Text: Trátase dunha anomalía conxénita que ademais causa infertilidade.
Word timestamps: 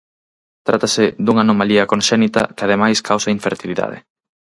Trátase 0.67 1.05
dunha 1.23 1.43
anomalía 1.45 1.89
conxénita 1.93 2.41
que 2.55 2.63
ademais 2.65 2.99
causa 3.09 3.33
infertilidade. 3.37 3.97